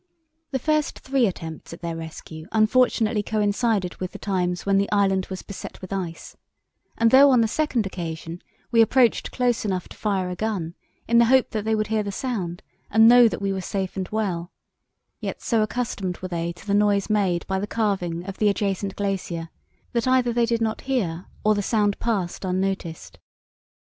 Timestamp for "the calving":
17.59-18.25